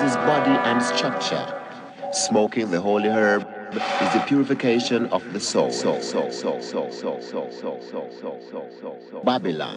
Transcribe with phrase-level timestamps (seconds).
[0.00, 1.46] his body and structure.
[2.12, 5.70] Smoking the holy herb is the purification of the soul.
[9.24, 9.76] Babylon.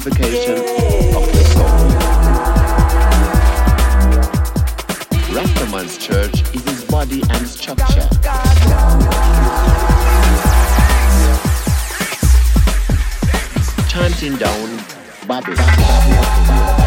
[0.00, 0.58] Purification
[1.14, 1.68] of the soul.
[5.30, 8.08] Rastaman's church is his body and structure.
[13.88, 14.84] Chanting down
[15.28, 16.83] Babylon.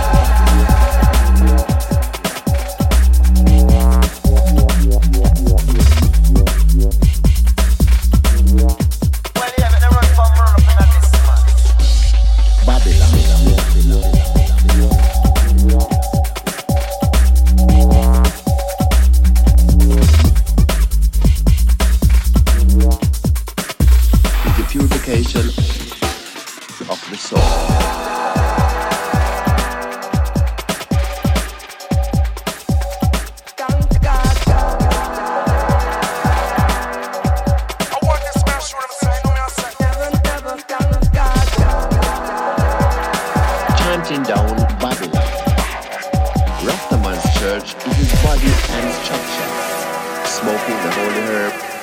[24.69, 25.47] Purification
[26.89, 27.39] of the soul.
[47.39, 48.88] Church is his body and.
[50.27, 51.76] Smoking the holy herb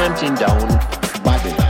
[0.02, 0.68] chanting down
[1.24, 1.70] Babylon.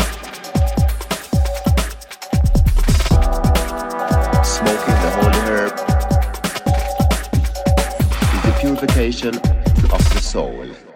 [4.42, 5.74] Smoking the holy herb
[8.36, 9.36] is the purification
[9.92, 10.91] of the soul.